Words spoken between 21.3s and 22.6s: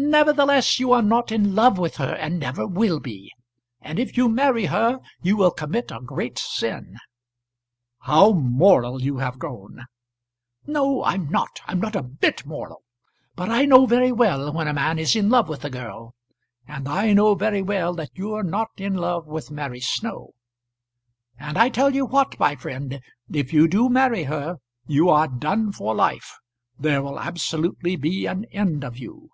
And I tell you what, my